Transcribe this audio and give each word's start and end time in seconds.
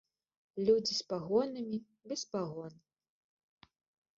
Людзі 0.69 0.93
з 0.99 1.03
пагонамі, 1.11 1.77
без 2.13 2.21
пагон. 2.33 2.73